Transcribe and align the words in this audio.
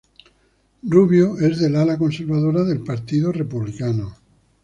Rubio 0.81 1.37
es 1.39 1.59
del 1.59 1.75
ala 1.75 1.95
conservadora 1.95 2.63
del 2.63 2.79
Partido 2.83 3.31
Republicano. 3.31 4.15